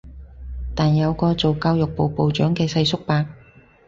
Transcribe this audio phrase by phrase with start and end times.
[0.73, 3.23] 但有個做教育部部長嘅世叔伯